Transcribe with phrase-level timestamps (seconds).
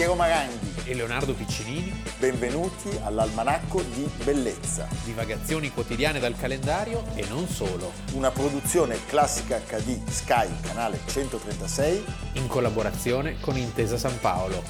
[0.00, 0.86] Piero Maranghi.
[0.86, 8.30] e Leonardo Piccinini, Benvenuti all'Almanacco di Bellezza, divagazioni quotidiane dal calendario e non solo, una
[8.30, 12.02] produzione classica HD Sky, canale 136.
[12.36, 14.62] in collaborazione con Intesa San Paolo.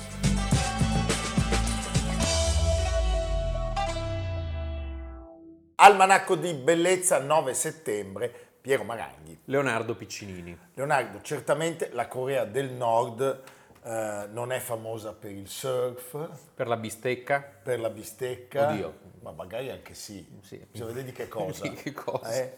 [5.76, 9.42] Almanacco di Bellezza 9 settembre, Piero Maranghi.
[9.44, 10.58] Leonardo Piccinini.
[10.74, 16.76] Leonardo, certamente la Corea del Nord eh, non è famosa per il surf, Per la
[16.76, 17.40] bistecca?
[17.40, 18.68] per la bistecca.
[18.70, 18.98] Oddio.
[19.22, 20.26] Ma magari anche sì.
[20.42, 20.56] Sì.
[20.70, 21.62] Bisogna vedere di che cosa.
[21.68, 22.32] Di che cosa.
[22.32, 22.56] Eh?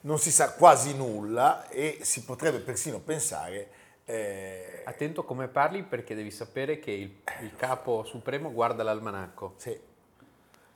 [0.00, 3.68] Non si sa quasi nulla e si potrebbe persino pensare...
[4.04, 9.54] eh, Attento come parli perché devi sapere che il, il capo supremo guarda l'almanacco.
[9.56, 9.78] sì,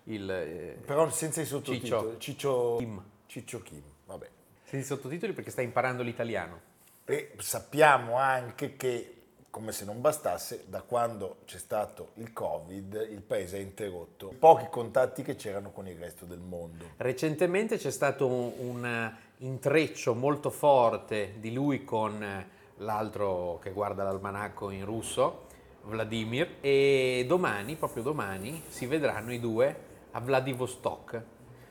[0.05, 2.17] Il, eh, però senza i sottotitoli.
[2.19, 3.03] Ciccio Kim.
[3.27, 4.29] Ciccio Kim, vabbè.
[4.65, 6.61] senti i sottotitoli perché stai imparando l'italiano.
[7.05, 9.22] E sappiamo anche che,
[9.53, 14.67] come se non bastasse, da quando c'è stato il Covid, il paese ha interrotto pochi
[14.70, 16.86] contatti che c'erano con il resto del mondo.
[16.97, 24.05] Recentemente c'è stato un, un intreccio molto forte di lui con eh, l'altro che guarda
[24.05, 25.48] l'almanacco in russo,
[25.83, 29.77] Vladimir, e domani, proprio domani, si vedranno i due
[30.12, 31.22] a Vladivostok.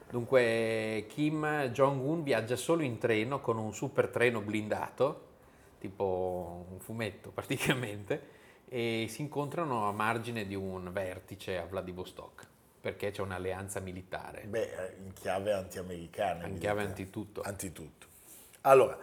[0.07, 5.29] Dunque Kim Jong-un viaggia solo in treno con un super treno blindato,
[5.81, 12.47] tipo un fumetto praticamente, e si incontrano a margine di un vertice a Vladivostok,
[12.79, 14.43] perché c'è un'alleanza militare.
[14.43, 16.47] Beh, eh, in chiave anti-americana.
[16.47, 17.41] In chiave antitutto.
[17.41, 18.07] Antitutto.
[18.61, 18.97] Allora,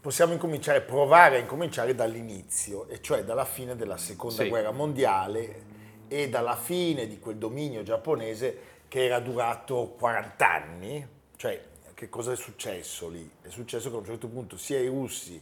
[0.00, 4.48] possiamo incominciare, provare a incominciare dall'inizio, e cioè dalla fine della seconda Sì.
[4.48, 5.70] guerra mondiale
[6.08, 11.06] e dalla fine di quel dominio giapponese che era durato 40 anni.
[11.36, 11.62] Cioè,
[11.94, 13.30] che cosa è successo lì?
[13.40, 15.40] È successo che a un certo punto sia i russi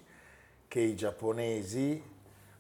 [0.71, 2.01] che i giapponesi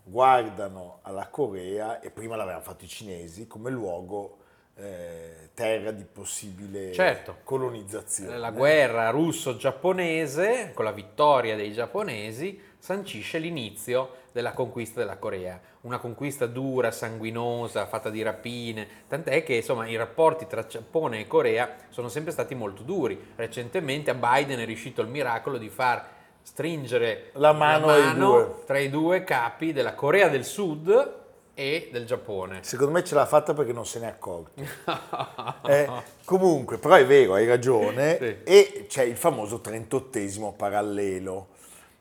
[0.03, 4.38] guardano alla Corea, e prima l'avevano fatto i cinesi, come luogo
[4.75, 7.37] eh, terra di possibile Certo.
[7.44, 8.37] colonizzazione.
[8.37, 15.60] La guerra russo-giapponese, con la vittoria dei giapponesi, sancisce l'inizio della conquista della Corea.
[15.82, 21.26] Una conquista dura, sanguinosa, fatta di rapine, tant'è che insomma, i rapporti tra Giappone e
[21.28, 23.34] Corea sono sempre stati molto duri.
[23.37, 28.55] Recentemente a Biden è riuscito il miracolo di far stringere La mano ai due.
[28.67, 31.19] tra i due capi della Corea del Sud
[31.55, 32.61] e del Giappone.
[32.62, 34.61] Secondo me ce l'ha fatta perché non se n'è accorto.
[35.67, 35.89] Eh,
[36.25, 38.17] comunque, però è vero, hai ragione.
[38.19, 38.37] Sì.
[38.45, 41.49] E c'è il famoso 38esimo parallelo.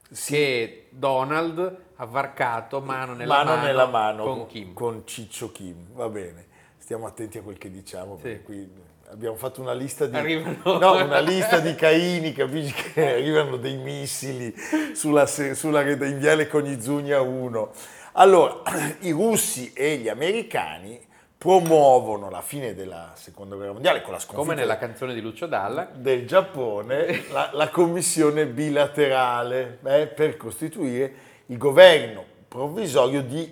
[0.09, 4.73] Sì, che Donald ha varcato mano nella mano, mano, nella mano con Kim.
[4.73, 5.93] con Ciccio Kim.
[5.93, 6.47] Va bene,
[6.77, 8.43] stiamo attenti a quel che diciamo perché Sì.
[8.43, 8.71] qui
[9.11, 13.77] abbiamo fatto una lista di, Arrivano- no, una lista di Caini, capisci che arrivano dei
[13.77, 14.53] missili
[14.93, 17.71] sulla, sulla in Viale Conizugna 1.
[18.13, 18.61] Allora,
[19.01, 24.41] i russi e gli americani promuovono la fine della seconda guerra mondiale con la sconfitta
[24.43, 25.89] come nella canzone di Lucio Dalla.
[25.93, 31.13] del Giappone la, la commissione bilaterale eh, per costituire
[31.45, 33.51] il governo provvisorio di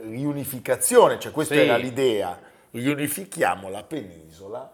[0.00, 1.60] riunificazione, cioè questa Sì.
[1.60, 2.38] era l'idea,
[2.70, 4.70] riunifichiamo la penisola,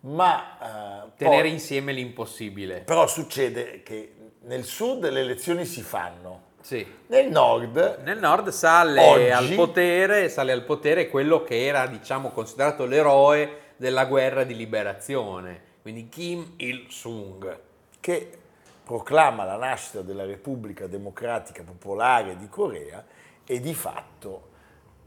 [0.00, 2.80] ma eh, Tenere poi- insieme l'impossibile.
[2.80, 6.86] però succede che nel sud le elezioni si fanno, Sì.
[7.08, 12.30] nel nord Nel nord sale Oggi- al potere, sale al potere quello che era, diciamo,
[12.30, 17.58] considerato l'eroe della guerra di liberazione, quindi Kim Il-sung.
[18.00, 18.38] che
[18.84, 23.02] proclama la nascita della Repubblica Democratica Popolare di Corea
[23.46, 24.50] e di fatto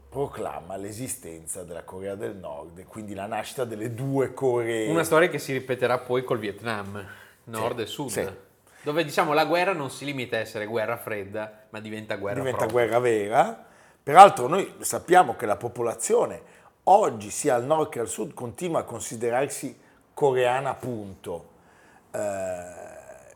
[0.08, 4.88] proclama l'esistenza della Corea del Nord e quindi la nascita delle due Coree.
[4.90, 7.06] Una storia che si ripeterà poi col Vietnam,
[7.44, 8.28] nord Sì, e sud, sì.
[8.82, 12.66] dove diciamo la guerra non si limita a essere guerra fredda, ma diventa guerra diventa
[12.66, 12.86] propria.
[12.86, 13.66] guerra vera.
[14.02, 16.40] Peraltro noi sappiamo che la popolazione
[16.84, 19.78] oggi sia al nord che al sud continua a considerarsi
[20.14, 21.48] coreana appunto.
[22.10, 22.87] Eh,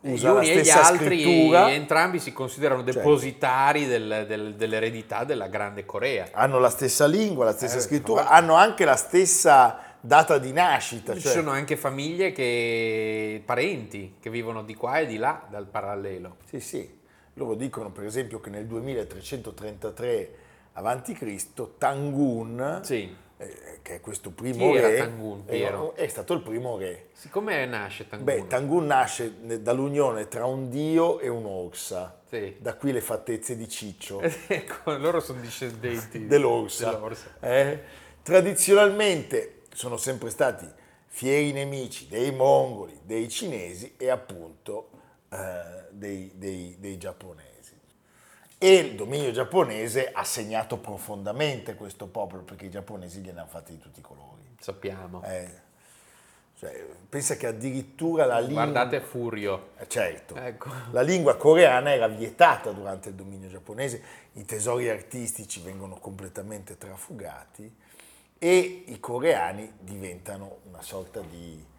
[0.03, 1.71] usa uni e gli altri, scrittura.
[1.73, 2.99] entrambi si considerano Certo.
[2.99, 6.29] depositari del- del- dell'eredità della grande Corea.
[6.33, 11.15] hanno la stessa lingua, la stessa Eh, scrittura, hanno anche la stessa data di nascita.
[11.15, 15.67] Ci cioè- sono anche famiglie che, parenti che vivono di qua e di là dal
[15.67, 16.37] parallelo.
[16.49, 17.01] Sì, sì.
[17.35, 20.31] Loro dicono per esempio che nel 2333
[20.75, 21.47] a.C.
[21.79, 23.15] Tangun, Sì.
[23.43, 25.95] Eh, che è questo primo Chi re, Tangun, è, Piero?
[25.95, 27.09] è stato il primo re.
[27.13, 28.25] Siccome nasce Tangun?
[28.25, 32.21] Beh, Tangun nasce ne- dall'unione tra un dio e un'orsa.
[32.29, 32.57] Sì.
[32.59, 36.91] Da qui le fattezze di Ciccio, Ecco, loro sono discendenti dell'orsa.
[36.93, 37.29] dell'orsa.
[37.41, 37.81] Eh?
[38.23, 40.67] Tradizionalmente sono sempre stati
[41.07, 44.89] fieri nemici dei mongoli, dei cinesi e appunto
[45.31, 47.52] eh, dei, dei- dei giapponesi.
[48.65, 53.73] E il dominio giapponese ha segnato profondamente questo popolo perché i giapponesi gliene hanno fatti
[53.73, 54.55] di tutti i colori.
[54.61, 55.21] Sappiamo.
[55.25, 55.51] Eh,
[56.57, 58.63] cioè, pensa che addirittura la lingua...
[58.63, 59.71] Guardate Furio.
[59.79, 60.71] Eh, certo, Ecco.
[60.93, 64.01] la lingua coreana era vietata durante il dominio giapponese,
[64.35, 67.75] i tesori artistici vengono completamente trafugati
[68.39, 71.71] e i coreani diventano una sorta di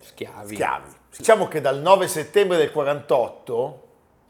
[0.00, 0.54] Schiavi.
[0.54, 0.94] schiavi.
[1.16, 3.83] Diciamo che dal 9 settembre del 48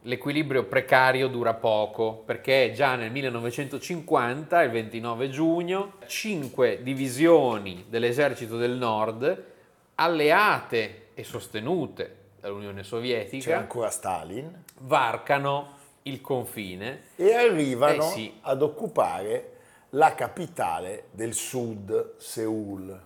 [0.07, 8.73] L'equilibrio precario dura poco perché già nel 1950, il 29 giugno, cinque divisioni dell'esercito del
[8.73, 9.45] nord,
[9.95, 17.05] alleate e sostenute dall'Unione Sovietica, ancora Stalin varcano il confine.
[17.17, 18.39] e arrivano Eh sì.
[18.43, 19.53] ad occupare
[19.91, 23.01] la capitale del sud, Seoul.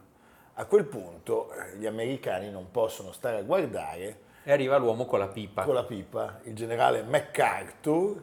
[0.54, 5.18] A quel punto eh, gli americani non possono stare a guardare E arriva l'uomo con
[5.18, 5.64] la pipa.
[5.64, 8.22] con la pipa, il generale MacArthur,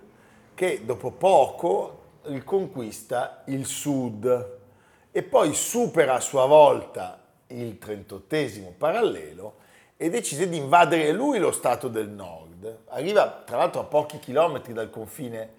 [0.56, 4.57] che dopo poco riconquista il sud
[5.12, 9.57] e poi supera a sua volta il 38 parallelo
[9.98, 12.86] e decide di invadere lui lo stato del nord.
[12.88, 15.54] Arriva tra l'altro a pochi chilometri dal confine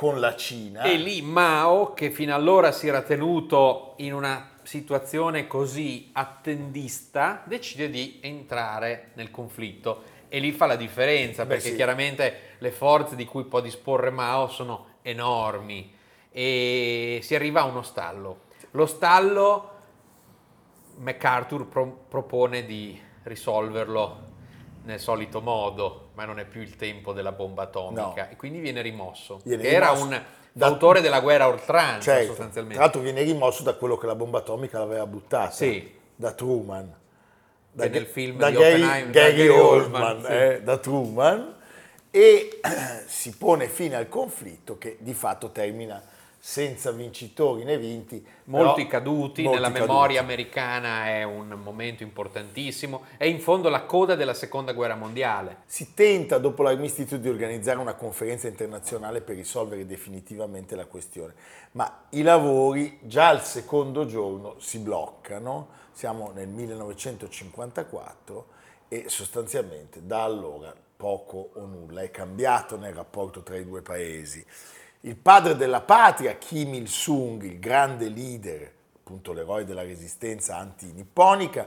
[0.00, 0.84] con la Cina.
[0.84, 7.90] E lì Mao, che fino allora si era tenuto in una situazione così attendista, decide
[7.90, 10.04] di entrare nel conflitto.
[10.30, 11.74] E lì fa la differenza, Beh, perché sì.
[11.74, 15.92] chiaramente le forze di cui può disporre Mao sono enormi.
[16.30, 18.44] E si arriva a uno stallo.
[18.70, 19.70] Lo stallo
[20.96, 24.28] MacArthur pro- propone di risolverlo
[24.90, 28.28] nel solito modo, ma non è più il tempo della bomba atomica No.
[28.30, 29.40] e quindi viene rimosso.
[29.44, 30.22] Viene Era rimosso un
[30.52, 32.78] da- autore della guerra oltranza Certo, tra sostanzialmente.
[32.80, 35.90] l'altro viene rimosso da quello che la bomba atomica l'aveva buttata, Sì.
[36.14, 36.98] da Truman.
[37.78, 40.32] Che nel film da di Gary, da Gary Gary Oldman, Oldman, sì.
[40.32, 41.54] eh, da Truman,
[42.10, 42.60] e
[43.06, 46.02] si pone fine al conflitto che di fatto termina
[46.42, 48.26] senza vincitori né vinti.
[48.44, 49.88] Molti però caduti, molti nella caduti.
[49.88, 55.58] memoria americana è un momento importantissimo, è in fondo la coda della seconda guerra mondiale.
[55.66, 61.34] Si tenta dopo l'armistizio di organizzare una conferenza internazionale per risolvere definitivamente la questione,
[61.72, 68.46] ma i lavori già al secondo giorno si bloccano, siamo nel 1954
[68.88, 74.44] e sostanzialmente da allora poco o nulla è cambiato nel rapporto tra i due paesi.
[75.02, 81.66] Il padre della patria, Kim Il-sung, il grande leader, appunto l'eroe della resistenza anti-nipponica,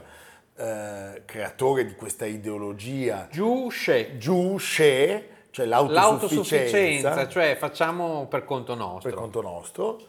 [0.56, 9.10] eh, creatore di questa ideologia Giusce, Giusce, cioè l'autosufficienza, l'autosufficienza, cioè facciamo per conto nostro.
[9.10, 10.00] per conto nostro,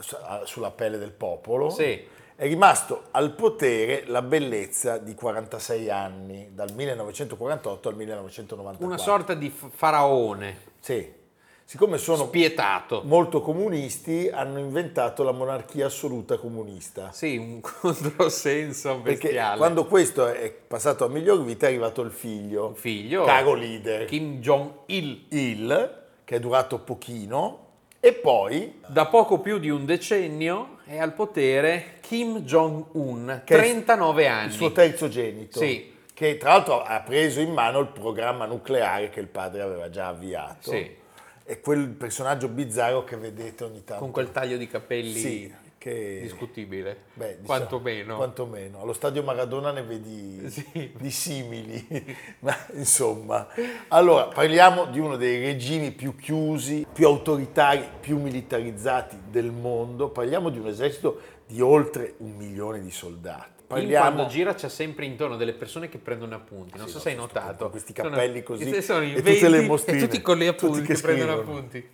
[0.00, 2.02] su- sulla pelle del popolo, Sì.
[2.34, 8.86] è rimasto al potere la bellezza di 46 anni, dal 1948 al 1994.
[8.86, 11.22] Una sorta di faraone Sì.
[11.66, 13.00] Siccome sono spietato.
[13.04, 17.10] molto comunisti, hanno inventato la monarchia assoluta comunista.
[17.12, 19.56] Sì, un controsenso Perché bestiale.
[19.56, 24.04] quando questo è passato a miglior vita è arrivato il figlio, Il figlio, caro leader,
[24.04, 27.60] Kim Jong-il, il, che è durato pochino,
[27.98, 33.58] e poi da poco più di un decennio è al potere Kim Jong-un, Che è
[33.58, 34.46] 39 anni.
[34.48, 35.94] il suo terzogenito, Sì.
[36.12, 40.08] che tra l'altro ha preso in mano il programma nucleare che il padre aveva già
[40.08, 40.70] avviato.
[40.70, 41.02] Sì.
[41.46, 44.02] È quel personaggio bizzarro che vedete ogni tanto.
[44.02, 46.20] con quel taglio di capelli Sì, che...
[46.22, 48.16] discutibile, Beh, diciamo, quantomeno.
[48.16, 48.80] Quantomeno.
[48.80, 50.90] Allo stadio Maradona ne vedi Sì.
[50.96, 51.86] di simili,
[52.40, 53.46] ma insomma.
[53.88, 60.08] Allora, parliamo di uno dei regimi più chiusi, più autoritari, più militarizzati del mondo.
[60.08, 63.53] Parliamo di un esercito di oltre un milione di soldati.
[63.80, 67.10] Parliamo quando gira c'è sempre intorno delle persone che prendono appunti, non Sì, so se
[67.10, 67.56] hai notato.
[67.56, 70.48] con questi cappelli così queste sono e tutte le 20 mostrine, E tutti con tutti
[70.48, 71.88] appunti che che prendono appunti.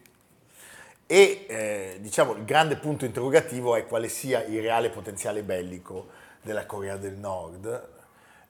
[1.07, 6.09] E eh, diciamo il grande punto interrogativo è quale sia il reale potenziale bellico
[6.41, 7.89] della Corea del Nord.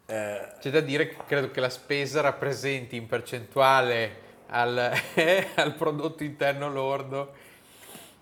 [0.04, 4.92] Eh, C'è da dire che credo che la spesa rappresenti in percentuale al,
[5.54, 7.39] al prodotto interno lordo.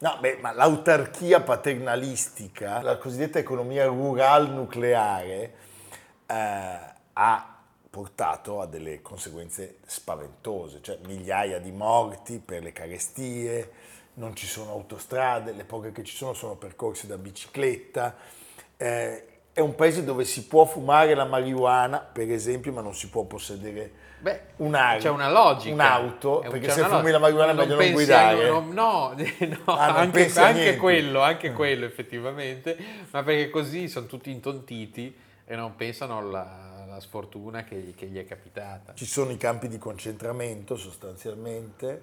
[0.00, 5.55] No, beh, ma l'autarchia paternalistica, la cosiddetta economia rural nucleare,
[6.25, 6.78] eh,
[7.14, 7.57] ha
[7.90, 13.73] portato a delle conseguenze spaventose, cioè migliaia di morti per le carestie,
[14.14, 18.14] non ci sono autostrade, le poche che ci sono sono percorsi da bicicletta.
[18.76, 19.27] eh,
[19.58, 23.24] è un paese dove si può fumare la marijuana, per esempio, ma non si può
[23.24, 25.02] possedere Beh, un'auto.
[25.02, 25.74] c'è una logica.
[25.74, 28.48] Un'auto, un- perché se fumi la marijuana è meglio non guidare.
[28.48, 29.14] no, no,
[29.64, 32.76] no, Ah, non anche, anche quello, anche quello effettivamente,
[33.10, 35.12] ma perché così sono tutti intontiti
[35.44, 38.94] e non pensano alla, alla sfortuna che, che gli è capitata.
[38.94, 42.02] Ci sono i campi di concentramento sostanzialmente,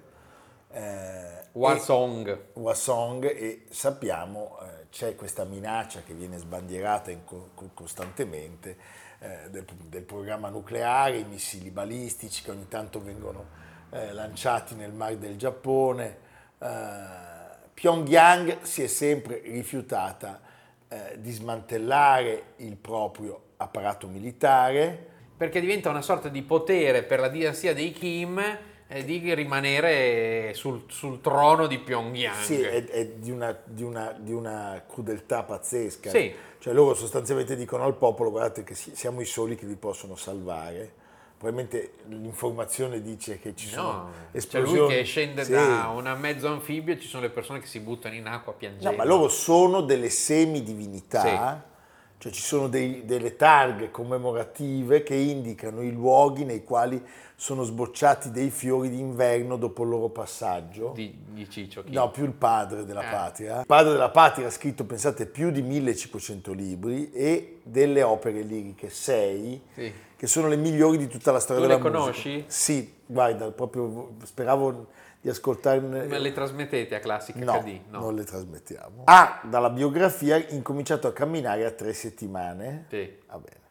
[0.72, 2.38] eh, Wasong.
[2.54, 8.76] Wasong e sappiamo eh, c'è questa minaccia che viene sbandierata co- costantemente
[9.18, 13.46] eh, del, del programma nucleare, i missili balistici che ogni tanto vengono
[13.90, 16.16] eh, lanciati nel mare del Giappone.
[16.58, 17.24] Eh,
[17.72, 20.40] Pyongyang si è sempre rifiutata
[20.88, 25.14] eh, di smantellare il proprio apparato militare.
[25.36, 28.42] Perché diventa una sorta di potere per la dinastia dei Kim
[28.88, 32.42] eh, di rimanere sul, sul trono di Pyongyang.
[32.42, 36.10] Sì, è, è di, una, di, una, di, una, crudeltà pazzesca.
[36.10, 36.34] Sì.
[36.58, 41.04] Cioè loro sostanzialmente dicono al popolo guardate che siamo i soli che vi possono salvare
[41.38, 44.78] probabilmente l'informazione dice che ci sono no, esplosioni.
[44.78, 45.52] Cioè lui che scende sì.
[45.52, 48.90] da una mezzo anfibio e ci sono le persone che si buttano in acqua piangendo.
[48.90, 51.75] No, ma loro sono delle semidivinità, sì.
[52.18, 57.02] Cioè ci sono dei, delle targhe commemorative che indicano i luoghi nei quali
[57.38, 60.92] sono sbocciati dei fiori d'inverno dopo il loro passaggio.
[60.94, 61.84] Di, di Ciccio?
[61.84, 61.92] Chi?
[61.92, 63.10] No, più il padre della eh.
[63.10, 63.60] patria.
[63.60, 68.88] Il padre della patria ha scritto, pensate, più di 1500 libri e delle opere liriche,
[68.88, 69.92] sei, sì.
[70.16, 71.98] che sono le migliori di tutta la storia tu della musica.
[71.98, 72.44] le conosci?
[72.46, 74.86] Sì, guarda, proprio speravo
[75.26, 76.06] di ascoltarne.
[76.06, 77.80] Ma le trasmettete a Classica no, HD?
[77.88, 79.02] No, non le trasmettiamo.
[79.04, 82.86] Ha, dalla biografia, incominciato a camminare a tre settimane.
[82.88, 83.18] Sì.
[83.26, 83.64] Va bene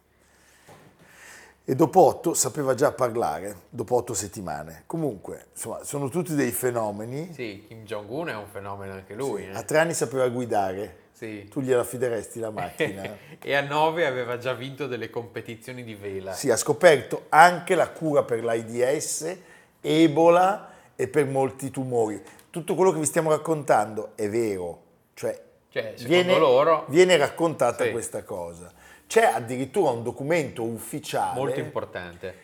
[1.68, 4.84] e dopo otto sapeva già parlare, dopo otto settimane.
[4.86, 7.34] Comunque, insomma, sono tutti dei fenomeni.
[7.34, 9.42] Sì, Kim Jong-un è un fenomeno anche lui.
[9.42, 9.56] Sì, eh.
[9.56, 10.98] A tre anni sapeva guidare.
[11.12, 11.48] Sì.
[11.50, 13.18] Tu gliela fideresti la macchina?
[13.42, 16.34] e a nove aveva già vinto delle competizioni di vela.
[16.34, 19.36] Sì, ha scoperto anche la cura per l'AIDS,
[19.82, 22.22] Ebola e per molti tumori.
[22.50, 24.82] Tutto quello che vi stiamo raccontando è vero,
[25.14, 26.86] cioè, cioè viene, loro...
[26.88, 27.92] viene raccontata sì.
[27.92, 28.72] questa cosa.
[29.08, 32.44] C'è addirittura un documento ufficiale molto importante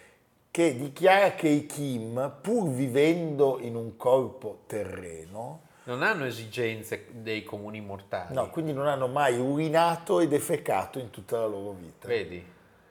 [0.51, 7.43] che dichiara che i Kim, pur vivendo in un corpo terreno, non hanno esigenze dei
[7.43, 8.35] comuni mortali.
[8.35, 12.07] No, quindi non hanno mai urinato e defecato in tutta la loro vita.
[12.07, 12.45] Vedi?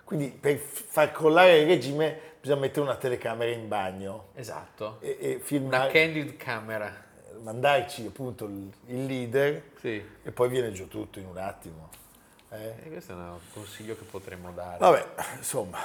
[0.04, 4.28] Quindi per far crollare il regime bisogna mettere una telecamera in bagno.
[4.34, 4.98] Esatto.
[5.00, 7.08] E, e filmare, una candid camera.
[7.42, 10.02] Mandarci appunto il, il leader sì.
[10.22, 11.88] e poi viene giù tutto in un attimo.
[12.50, 12.74] Eh?
[12.82, 14.78] E questo è un consiglio che potremmo dare.
[14.78, 15.78] Vabbè, insomma,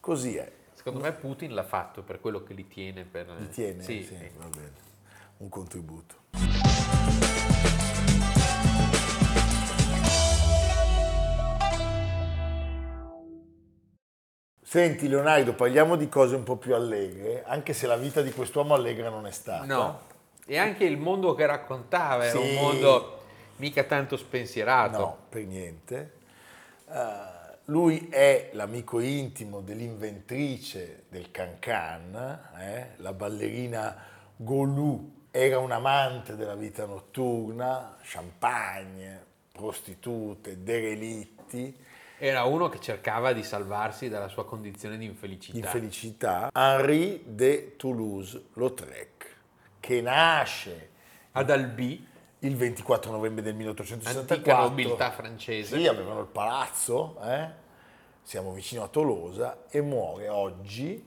[0.00, 0.50] così è.
[0.74, 3.04] Secondo me Putin l'ha fatto per quello che li tiene.
[3.04, 3.28] Per...
[3.38, 3.82] Li tiene?
[3.82, 4.02] Sì.
[4.02, 4.86] sì va bene.
[5.38, 6.17] Un contributo.
[14.68, 18.74] Senti Leonardo, parliamo di cose un po' più allegre, anche se la vita di quest'uomo
[18.74, 19.64] allegra non è stata.
[19.64, 20.00] No,
[20.44, 22.46] e anche il mondo che raccontava era sì.
[22.46, 23.22] un mondo
[23.56, 24.98] mica tanto spensierato.
[24.98, 26.12] No, per niente.
[26.84, 26.92] Uh,
[27.72, 32.88] lui è l'amico intimo dell'inventrice del Cancan, eh?
[32.96, 33.96] la ballerina
[34.36, 41.86] Golou, era un amante della vita notturna, champagne, prostitute, derelitti.
[42.20, 45.56] Era uno che cercava di salvarsi dalla sua condizione di infelicità.
[45.56, 46.50] Infelicità.
[46.52, 49.36] Henri de Toulouse-Lautrec,
[49.78, 50.90] che nasce
[51.32, 52.04] ad Albi
[52.40, 54.34] il 24 novembre del 1864.
[54.34, 55.78] Antica nobiltà francese.
[55.78, 57.48] Sì, avevano il palazzo, eh?
[58.22, 61.00] siamo vicino a Tolosa, e muore oggi,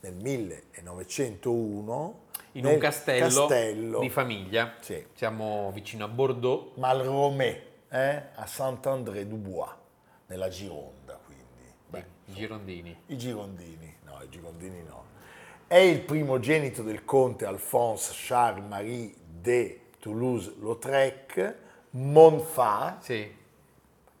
[0.00, 2.20] nel 1901,
[2.52, 4.74] in un castello, castello, di famiglia.
[4.80, 5.06] Sì.
[5.14, 6.76] Siamo vicino a Bordeaux.
[6.76, 8.22] Malromé, eh?
[8.34, 9.70] a Saint-André-du-Bois,
[10.28, 11.44] nella Gironda, quindi.
[11.88, 12.96] Beh, I girondini.
[13.06, 15.04] I girondini, no, i girondini no.
[15.66, 21.56] È il primogenito del conte Alphonse Charles Marie de Toulouse-Lautrec,
[21.90, 23.34] Monfà sì.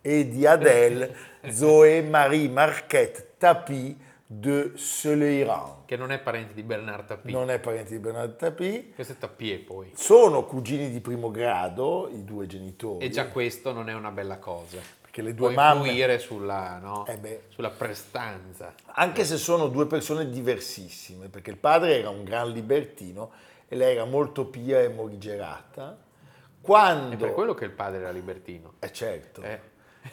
[0.00, 1.16] e di Adèle
[1.50, 3.96] Zoé Marie Marquette Tapie
[4.30, 5.86] de Soleiran.
[5.86, 7.32] Che non è parente di Bernard Tapie.
[7.32, 8.90] Non è parente di Bernard Tapie.
[8.94, 9.90] Questo è Tapie poi.
[9.94, 13.06] Sono cugini di primo grado, i due genitori.
[13.06, 14.76] E già questo non è una bella cosa.
[15.00, 15.86] Perché le due Può mamme...
[15.86, 17.06] influire sulla, no?
[17.06, 18.74] eh sulla prestanza.
[18.92, 23.30] Anche se sono due persone diversissime, perché il padre era un gran libertino
[23.66, 25.96] e lei era molto pia e morigerata.
[26.60, 27.14] Quando...
[27.14, 28.74] È per quello che il padre era libertino.
[28.78, 29.40] Eh certo.
[29.40, 29.58] Eh.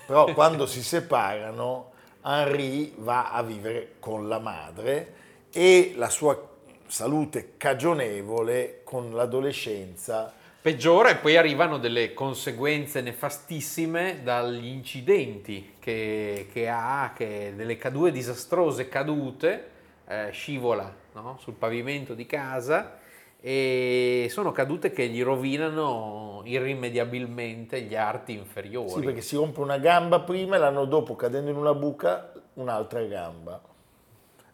[0.06, 1.92] Però quando si separano,
[2.25, 5.13] Henri va a vivere con la madre
[5.51, 6.53] e la sua
[6.88, 10.34] salute cagionevole con l'adolescenza
[10.65, 18.12] peggiora e poi arrivano delle conseguenze nefastissime dagli incidenti che, che ha, che delle due
[18.12, 19.70] disastrose cadute,
[20.08, 21.38] eh, scivola no?
[21.39, 23.03] sul pavimento di casa
[23.48, 28.90] e sono cadute che gli rovinano irrimediabilmente gli arti inferiori.
[28.90, 33.04] Sì, perché si rompe una gamba prima e l'anno dopo, cadendo in una buca, un'altra
[33.04, 33.62] gamba.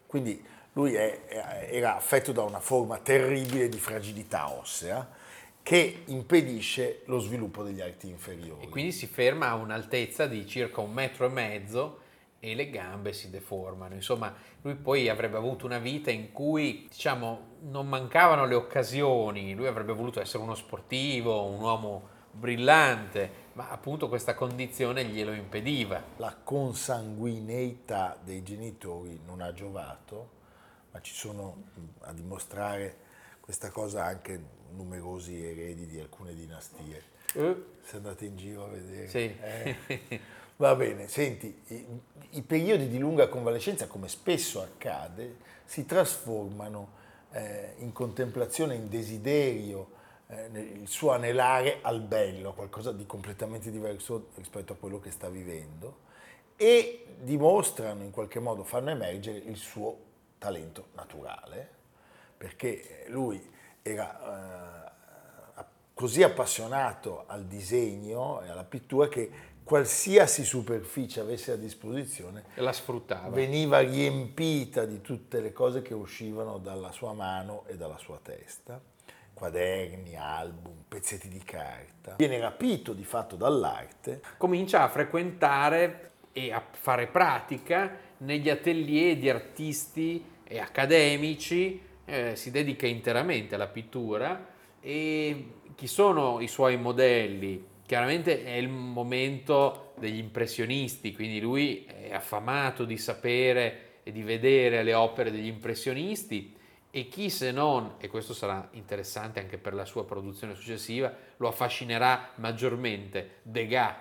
[0.04, 0.44] Quindi
[0.74, 1.20] lui è,
[1.70, 5.08] era affetto da una forma terribile di fragilità ossea
[5.62, 8.66] che impedisce lo sviluppo degli arti inferiori.
[8.66, 12.00] E quindi si ferma a un'altezza di circa un metro e mezzo
[12.44, 13.94] e le gambe si deformano.
[13.94, 19.68] Insomma, lui poi avrebbe avuto una vita in cui, diciamo, non mancavano le occasioni, lui
[19.68, 26.02] avrebbe voluto essere uno sportivo, un uomo brillante, ma appunto questa condizione glielo impediva.
[26.16, 30.30] La consanguineità dei genitori non ha giovato,
[30.90, 31.62] ma ci sono
[32.00, 32.96] a dimostrare
[33.38, 37.04] questa cosa anche numerosi eredi di alcune dinastie.
[37.34, 37.66] Uh.
[37.82, 39.06] Se andate in giro a vedere.
[39.06, 39.32] Sì.
[39.40, 40.20] Eh.
[40.56, 41.86] Va bene, senti, i,
[42.30, 47.00] i, periodi di lunga convalescenza, come spesso accade, si trasformano
[47.32, 49.90] eh, in contemplazione, in desiderio,
[50.28, 55.28] eh, il suo anelare al bello, qualcosa di completamente diverso rispetto a quello che sta
[55.28, 56.10] vivendo,
[56.56, 59.98] e dimostrano in qualche modo, fanno emergere il suo
[60.38, 61.68] talento naturale,
[62.36, 63.50] perché lui
[63.82, 69.30] era eh, così appassionato al disegno e alla pittura che
[69.64, 73.30] qualsiasi superficie avesse a disposizione la sfruttava.
[73.30, 78.80] veniva riempita di tutte le cose che uscivano dalla sua mano e dalla sua testa
[79.34, 82.14] quaderni, album, pezzetti di carta.
[82.16, 84.20] Viene rapito di fatto dall'arte.
[84.36, 92.50] Comincia a frequentare e a fare pratica negli atelier di artisti e accademici eh, si
[92.50, 94.46] dedica interamente alla pittura
[94.80, 97.70] e chi sono i suoi modelli?
[97.92, 104.82] Chiaramente è il momento degli impressionisti, quindi lui è affamato di sapere e di vedere
[104.82, 106.56] le opere degli impressionisti
[106.90, 111.48] e chi se non, e questo sarà interessante anche per la sua produzione successiva, lo
[111.48, 113.96] affascinerà maggiormente Degas,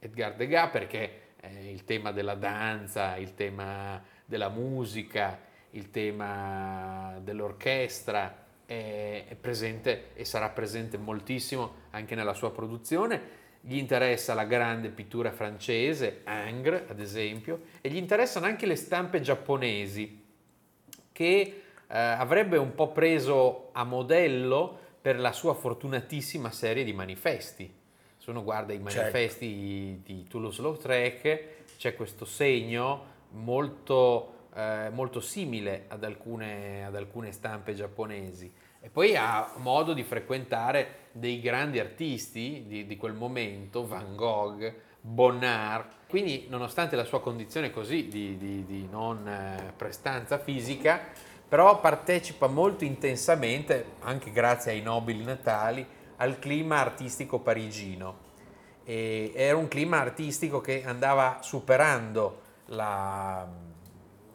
[0.00, 5.38] Edgar Degas perché eh, il tema della danza, il tema della musica,
[5.70, 8.39] il tema dell'orchestra
[8.70, 13.38] è, presente e sarà presente moltissimo anche nella sua produzione.
[13.60, 19.20] Gli interessa la grande pittura francese, Ingres ad esempio, e gli interessano anche le stampe
[19.20, 20.22] giapponesi
[21.10, 21.62] che eh,
[21.98, 27.74] avrebbe un po' preso a modello per la sua fortunatissima serie di manifesti.
[28.16, 28.98] Se uno guarda i certo.
[29.00, 30.12] manifesti certo.
[30.12, 31.44] di Toulouse-Lautrec,
[31.76, 39.14] c'è questo segno molto eh, molto simile ad alcune, ad alcune stampe giapponesi e poi
[39.14, 45.86] ha modo di frequentare dei grandi artisti di, di, quel momento, Van Gogh, Bonnard.
[46.08, 51.00] Quindi, nonostante la sua condizione così di, di, di non eh, prestanza fisica,
[51.46, 58.28] però partecipa molto intensamente, anche grazie ai nobili natali, al clima artistico parigino.
[58.84, 63.46] E era un clima artistico che andava superando la,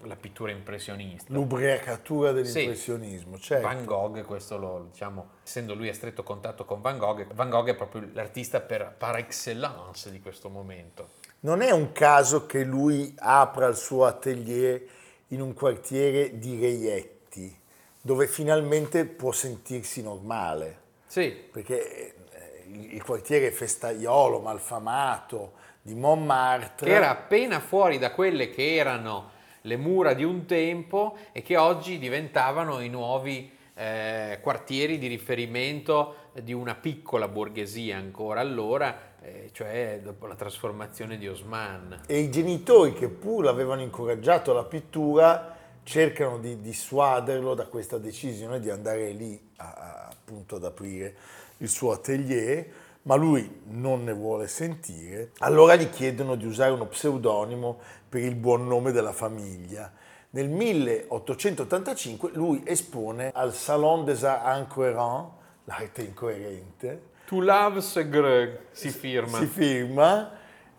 [0.05, 1.31] la pittura impressionista.
[1.33, 3.43] L'ubriacatura dell'impressionismo, sì.
[3.43, 3.67] certo.
[3.67, 7.69] Van Gogh, questo lo diciamo, essendo lui a stretto contatto con Van Gogh, Van Gogh
[7.69, 11.09] è proprio l'artista per, par excellence di questo momento.
[11.41, 14.81] Non è un caso che lui apra il suo atelier
[15.29, 17.55] in un quartiere di reietti,
[18.01, 20.81] dove finalmente può sentirsi normale.
[21.07, 21.29] Sì.
[21.29, 25.53] Perché eh, il quartiere festaiolo, malfamato,
[25.85, 26.89] di Montmartre.
[26.89, 29.33] Era appena fuori da quelle che erano
[29.65, 36.15] le mura di un tempo e che oggi diventavano i nuovi eh, quartieri di riferimento
[36.41, 42.01] di una piccola borghesia ancora allora, eh, cioè dopo la trasformazione di Osman.
[42.05, 48.59] E i genitori che pur avevano incoraggiato la pittura cercano di dissuaderlo da questa decisione
[48.59, 51.15] di andare lì a, a, appunto ad aprire
[51.57, 56.87] il suo atelier ma lui non ne vuole sentire, allora gli chiedono di usare uno
[56.87, 57.77] pseudonimo
[58.09, 59.91] per il buon nome della famiglia.
[60.31, 65.31] Nel 1885 lui espone al Salon des Arts Incohérents,
[65.65, 67.13] l'arte incoerente.
[67.27, 69.37] To love Greg si firma.
[69.37, 70.31] Si firma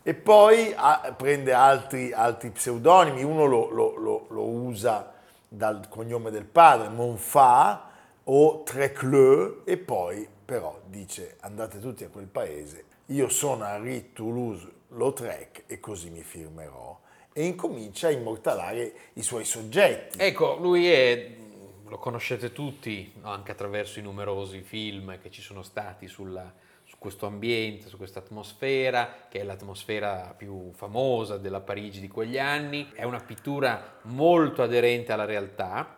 [0.03, 5.13] e poi ah, prende altri, altri, pseudonimi, uno lo, lo, lo, lo, usa
[5.49, 7.91] dal cognome del padre, Monfa
[8.25, 15.65] o Trecleux e poi però dice andate tutti a quel paese, io sono Henri Toulouse-Lautrec
[15.67, 16.99] e così mi firmerò
[17.33, 20.19] e incomincia a immortalare i suoi soggetti.
[20.19, 21.37] Ecco, lui è,
[21.85, 26.51] lo conoscete tutti, anche attraverso i numerosi film che ci sono stati sulla,
[26.85, 32.39] su questo ambiente, su questa atmosfera, che è l'atmosfera più famosa della Parigi di quegli
[32.39, 32.91] anni.
[32.95, 35.97] È una pittura molto aderente alla realtà,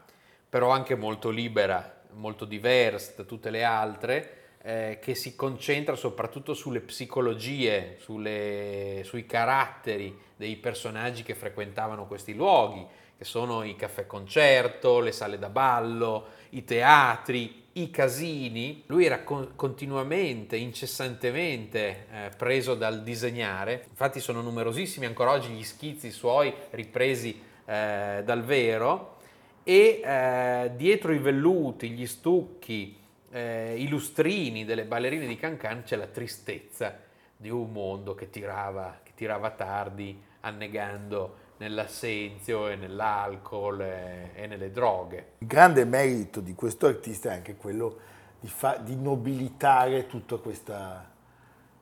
[0.48, 6.55] però anche molto libera molto diversa da tutte le altre, eh, che si concentra soprattutto
[6.55, 14.07] sulle psicologie, sulle, sui caratteri dei personaggi che frequentavano questi luoghi, che sono i caffè
[14.07, 18.85] concerto, le sale da ballo, i teatri, i casini.
[18.87, 23.87] Lui era con- continuamente, incessantemente eh, preso dal disegnare.
[23.88, 29.16] Infatti sono numerosissimi ancora oggi gli schizzi suoi ripresi eh, dal vero
[29.62, 32.97] e eh, dietro i velluti, gli stucchi,
[33.30, 36.98] eh, i lustrini delle ballerine di Cancan c'è la tristezza
[37.36, 44.70] di un mondo che tirava, che tirava tardi annegando nell'assenzio e nell'alcol e, e, nelle
[44.70, 45.32] droghe.
[45.38, 47.98] Il grande merito di questo artista è anche quello
[48.40, 51.10] di, fa, di nobilitare tutta questa,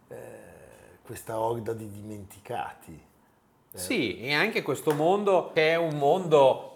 [0.09, 0.16] eh,
[1.02, 3.00] questa orda di dimenticati.
[3.72, 3.78] Eh.
[3.78, 6.76] Sì, e anche questo mondo che è un mondo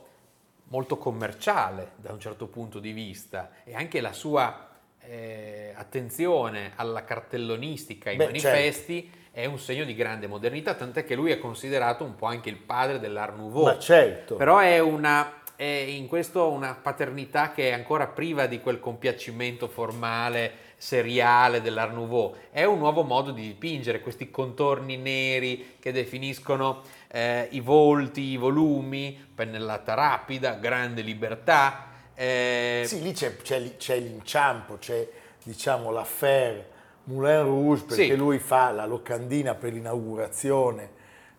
[0.71, 4.69] molto commerciale da un certo punto di vista e anche la sua
[5.03, 9.19] eh, attenzione alla cartellonistica, ai Beh, manifesti certo.
[9.33, 12.57] è un segno di grande modernità, tant'è che lui è considerato un po' anche il
[12.57, 13.65] padre dell'Art Nouveau.
[13.65, 14.37] Ma certo.
[14.37, 19.69] Però è una è in questo una paternità che è ancora priva di quel compiacimento
[19.69, 22.35] formale, seriale dell'Art Nouveau.
[22.51, 28.39] È un nuovo modo di dipingere, questi contorni neri che definiscono eh, i volti, i
[28.39, 31.89] volumi, pennellata rapida, grande libertà.
[32.15, 32.85] Eh...
[32.87, 35.07] Sì, lì c'è, c'è, c'è, l'inciampo, c'è
[35.43, 36.69] diciamo l'affaire
[37.05, 38.17] Moulin Rouge perché sì.
[38.17, 40.93] lui fa la locandina per l'inaugurazione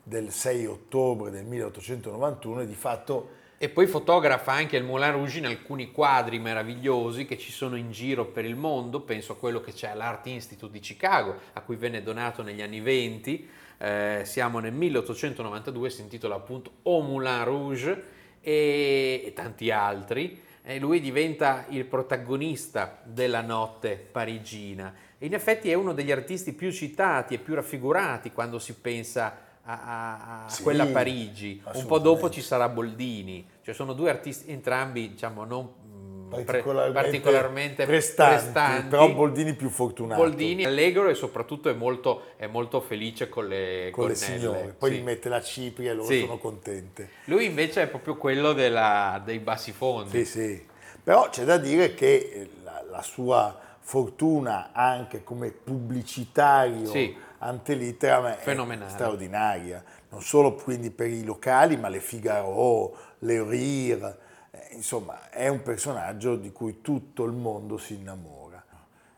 [0.03, 3.29] del 6 ottobre del 1891 e di fatto
[3.63, 7.91] e poi fotografa anche il Moulin Rouge in alcuni quadri meravigliosi che ci sono in
[7.91, 11.75] giro per il mondo, penso a quello che c'è all'Art Institute di Chicago, a cui
[11.75, 18.03] venne donato negli anni 20, eh, siamo nel 1892, si intitola appunto Au Moulin Rouge
[18.41, 24.91] e, e tanti altri, e lui diventa il protagonista della notte parigina.
[25.19, 29.50] In effetti è uno degli artisti più citati e più raffigurati quando si pensa a,
[29.63, 31.61] a, a sì, quella Parigi.
[31.73, 37.01] Un po' dopo ci sarà Boldini, cioè sono due artisti entrambi, diciamo, non mm, particolarmente,
[37.01, 40.21] particolarmente prestanti, prestanti, però Boldini più fortunato.
[40.21, 44.75] Boldini è allegro e soprattutto è molto, è molto felice con le, con le signore,
[44.77, 44.97] poi sì.
[44.97, 46.21] gli mette la cipria e loro sì.
[46.21, 47.09] sono contente.
[47.25, 50.25] Lui invece è proprio quello della, dei bassi fondi.
[50.25, 50.65] Sì, sì,
[51.03, 58.89] però c'è da dire che la, la sua fortuna anche come pubblicitario sì Antelitteram è
[58.89, 64.19] straordinaria, non solo quindi per i locali, ma le Figaro, le Rire,
[64.51, 68.63] eh, insomma è un personaggio di cui tutto il mondo si innamora.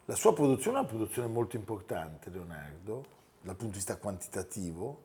[0.05, 3.05] La sua produzione è una produzione molto importante, Leonardo,
[3.41, 5.01] dal punto di vista quantitativo,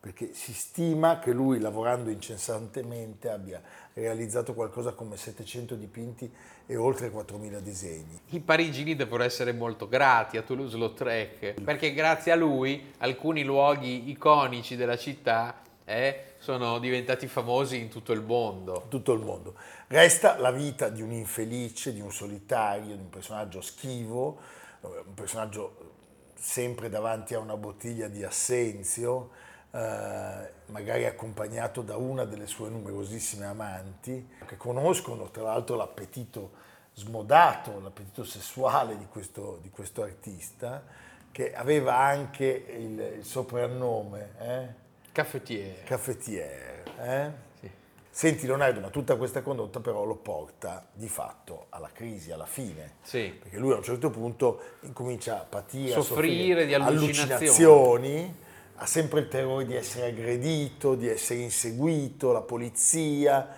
[0.00, 3.60] perché si stima che lui, lavorando incessantemente, abbia
[3.94, 6.30] realizzato qualcosa come 700 dipinti
[6.66, 8.20] e oltre 4.000 disegni.
[8.30, 14.76] I parigini devono essere molto grati a Toulouse-Lautrec, perché grazie a lui alcuni luoghi iconici
[14.76, 18.86] della città eh, sono diventati famosi in tutto il mondo.
[18.88, 19.54] Tutto il mondo.
[19.86, 24.38] Resta la vita di un infelice, di un solitario, di un personaggio schivo,
[24.80, 25.94] un personaggio
[26.34, 29.30] sempre davanti a una bottiglia di assenzio,
[29.70, 37.80] eh, magari accompagnato da una delle sue numerosissime amanti, che conoscono tra l'altro l'appetito smodato,
[37.80, 40.82] l'appetito sessuale di questo, di questo artista,
[41.30, 44.84] che aveva anche il, il soprannome eh?
[45.12, 45.82] Caffettiere.
[45.84, 46.84] Caffettiere.
[46.98, 47.44] Eh?
[48.16, 52.94] Senti Leonardo, ma tutta questa condotta però lo porta di fatto alla crisi, alla fine.
[53.02, 53.38] Sì.
[53.38, 58.34] Perché lui a un certo punto incomincia a patire, soffrire, a soffrire di allucinazioni
[58.76, 63.48] ha sempre il terrore di essere aggredito, di essere inseguito, la polizia,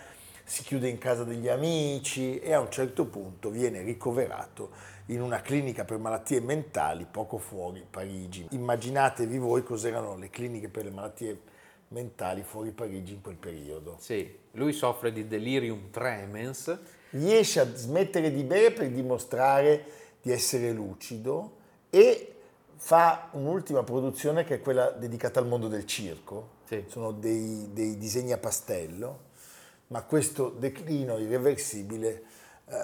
[0.44, 4.70] si chiude in casa degli amici e a un certo punto viene ricoverato
[5.06, 8.46] in una clinica per malattie mentali poco fuori Parigi.
[8.50, 11.40] Immaginatevi voi cos'erano le cliniche per le malattie
[11.88, 13.96] mentali fuori Parigi in quel periodo.
[13.98, 16.78] Sì, lui soffre di delirium tremens.
[17.10, 19.84] Riesce a smettere di bere per dimostrare
[20.20, 21.56] di essere lucido
[21.90, 22.34] e
[22.80, 26.84] fa un'ultima produzione che è quella dedicata al mondo del circo, sì.
[26.86, 29.26] sono dei, dei, disegni a pastello,
[29.88, 32.22] ma questo declino irreversibile
[32.66, 32.76] eh,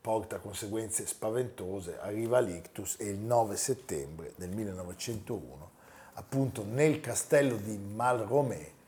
[0.00, 5.70] porta a conseguenze spaventose, arriva l'ictus e il 9 settembre del 1901,
[6.14, 8.78] appunto nel castello di Malromé,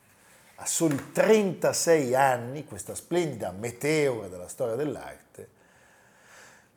[0.56, 5.60] a soli 36 anni, questa splendida meteora della storia dell'arte,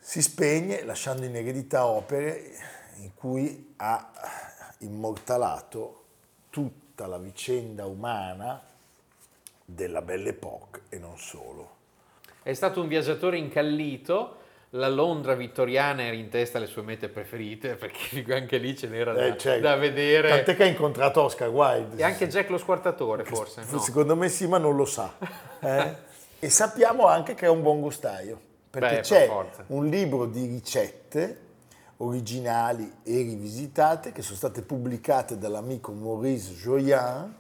[0.08, 2.52] si spegne lasciando in eredità opere
[2.98, 4.12] in cui ha
[4.82, 6.04] immortalato
[6.52, 8.62] tutta la vicenda umana
[9.66, 11.70] della Belle Époque e non solo.
[12.44, 14.38] È stato un viaggiatore incallito,
[14.72, 19.12] la Londra vittoriana era in testa alle sue mete preferite, perché anche lì ce n'era
[19.12, 20.30] da, Eh, cioè, da vedere.
[20.30, 22.00] Tant'è che ha incontrato Oscar Wilde.
[22.00, 23.64] E anche Jack lo squartatore, forse.
[23.68, 23.80] no?
[23.80, 25.12] Secondo me sì, ma non lo sa.
[25.62, 25.96] eh?
[26.38, 29.64] e sappiamo anche che è un buon gustaio, perché Beh, per c'è forza.
[29.68, 31.44] un libro di ricette
[31.98, 37.34] originali e rivisitate che sono state pubblicate dall'amico Maurice Joyan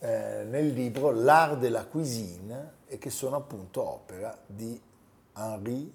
[0.00, 4.80] eh, nel libro L'art de la cuisine e che sono appunto opera di
[5.36, 5.92] Henri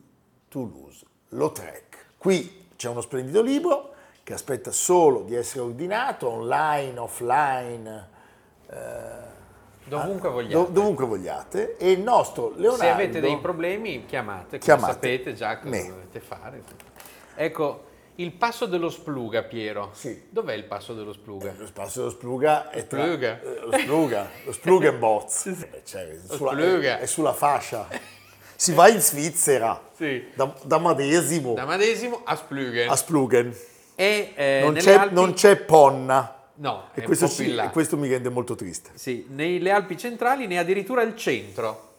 [0.48, 2.06] Toulouse-Lautrec.
[2.18, 8.08] Qui c'è uno splendido libro che aspetta solo di essere ordinato online, offline,
[9.86, 10.54] Dovunque vogliate.
[10.54, 11.78] dov- dovunque vogliate.
[11.78, 12.84] E il nostro Leonardo...
[12.84, 15.88] Se avete dei problemi, chiamate, come Chiamate sapete già cosa me.
[15.88, 16.64] dovete fare.
[17.36, 17.84] Ecco,
[18.16, 19.90] il passo dello Spluga, Piero.
[19.94, 20.28] Sì.
[20.30, 21.54] Dov'è il passo dello Spluga?
[21.58, 23.40] Lo spazio dello Spluga è tra- Spluga.
[23.42, 25.46] eh, lo Spluga, lo Splugenboz.
[25.48, 26.98] Eh, cioè, è sulla, Spluga.
[26.98, 27.88] è, è sulla fascia.
[28.56, 30.28] Si va in Svizzera, Sì.
[30.36, 32.90] da, da Madesimo Da Madesimo a Splugen.
[32.90, 33.56] a Splugen.
[33.96, 36.41] e eh, Non c'è, non c'è Ponna.
[36.56, 37.66] No, E questo, là.
[37.66, 38.92] e questo mi rende molto triste.
[38.94, 41.90] Sì, nelle Alpi centrali ne è addirittura il centro.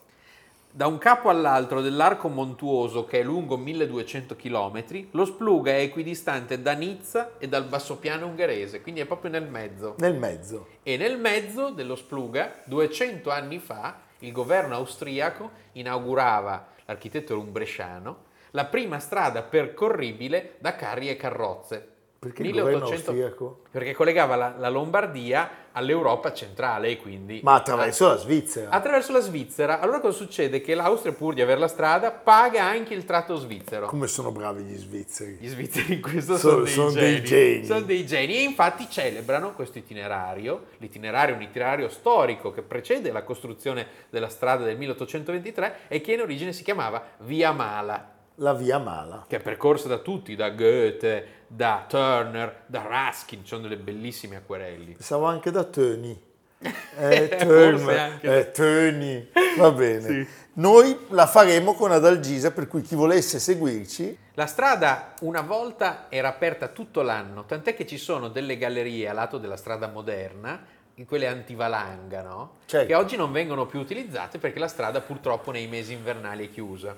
[0.74, 6.62] Da un capo all'altro dell'arco montuoso che è lungo 1200 km, lo Spluga è equidistante
[6.62, 9.96] da Nizza e dal bassopiano ungherese, quindi è proprio nel mezzo.
[9.98, 10.68] Nel mezzo.
[10.82, 17.52] E nel mezzo dello Spluga, 200 anni fa, il governo austriaco inaugurava, l'architetto era un
[17.52, 21.88] bresciano, la prima strada percorribile da carri e carrozze.
[22.22, 23.62] Perché il governo austriaco?
[23.68, 27.40] Perché collegava la, la Lombardia all'Europa centrale e quindi...
[27.42, 28.70] Ma attraverso la Svizzera.
[28.70, 29.80] Attraverso la Svizzera.
[29.80, 30.60] Allora cosa succede?
[30.60, 33.86] Che l'Austria, pur di avere la strada, paga anche il tratto svizzero.
[33.88, 35.38] Come sono bravi gli svizzeri.
[35.40, 37.52] Gli svizzeri in questo Sono- sono, sono dei, dei geni.
[37.54, 37.66] geni.
[37.66, 40.66] Sono dei geni e infatti celebrano questo itinerario.
[40.76, 46.12] L'itinerario è un itinerario storico che precede la costruzione della strada del 1823 e che
[46.12, 49.24] in origine si chiamava Via Mala, La via mala.
[49.28, 54.36] che è percorsa da tutti, da Goethe, da Turner, da Ruskin, ci sono delle bellissime
[54.36, 54.92] acquerelli.
[54.92, 56.20] Pensavo anche da Tony.
[56.94, 60.28] Eh, Turner, eh, Tony, va bene.
[60.54, 66.28] Noi la faremo con Adalgisa, per cui chi volesse seguirci, La strada una volta era
[66.28, 70.64] aperta tutto l'anno, tant'è che ci sono delle gallerie a lato della strada moderna,
[70.96, 72.52] in quelle antivalanga, no?
[72.66, 72.86] Certo.
[72.86, 76.94] Che oggi non vengono più utilizzate perché la strada purtroppo nei mesi invernali è chiusa.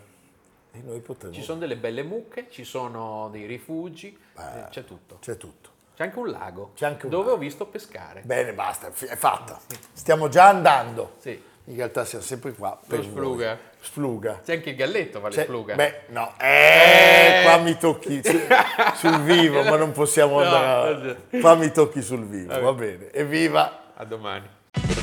[0.75, 1.33] E noi potremo...
[1.35, 5.19] Ci sono delle belle mucche, ci sono dei rifugi, eh, c'è tutto.
[5.21, 5.71] C'è tutto.
[5.97, 7.37] C'è anche un lago C'è anche un dove lago.
[7.37, 8.23] ho visto pescare.
[8.25, 9.61] Bene, basta, è fatta.
[9.93, 11.15] Stiamo già andando.
[11.19, 11.41] Sì.
[11.67, 13.47] In realtà siamo sempre qua per Lo Spluga.
[13.55, 13.59] voi.
[13.81, 14.41] Spluga.
[14.45, 15.75] C'è anche il galletto, vale C'è- Spluga.
[15.77, 18.39] Beh, no, eh, qua mi tocchi su-
[18.97, 21.11] sul vivo, ma non possiamo No, andare.
[21.31, 23.11] a- Qua mi tocchi sul vivo, va bene.
[23.13, 23.93] Evviva!
[23.95, 24.47] A domani.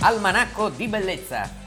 [0.02, 1.50] Almanacco di bellezza